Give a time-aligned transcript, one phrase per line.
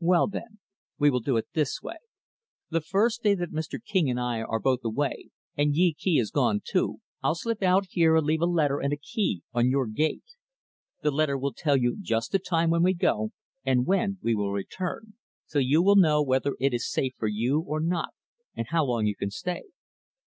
[0.00, 0.58] "Well then,
[0.98, 1.98] we will do it this way
[2.68, 3.78] the first day that Mr.
[3.80, 7.86] King and I are both away, and Tee Kee is gone, too; I'll slip out
[7.90, 10.24] here and leave a letter and a key on your gate.
[11.04, 13.30] The letter will tell you just the time when we go,
[13.64, 15.14] and when we will return
[15.46, 18.14] so you will know whether it is safe for you or not,
[18.56, 19.62] and how long you can stay.